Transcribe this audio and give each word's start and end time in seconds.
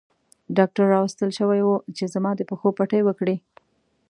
ډاکټر 0.57 0.85
راوستل 0.95 1.29
شوی 1.39 1.61
وو 1.63 1.75
چې 1.97 2.03
زما 2.13 2.31
د 2.35 2.41
پښو 2.49 2.69
پټۍ 2.77 3.01
وکړي. 3.05 3.35